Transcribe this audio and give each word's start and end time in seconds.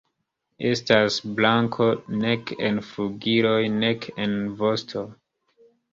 Estas 0.69 1.17
blanko 1.39 1.89
nek 2.23 2.53
en 2.69 2.79
flugiloj 2.87 3.61
nek 3.85 4.09
en 4.25 4.37
vosto. 4.63 5.05